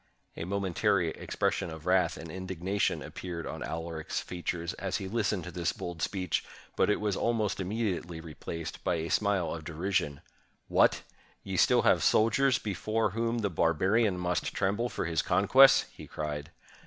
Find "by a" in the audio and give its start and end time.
8.83-9.09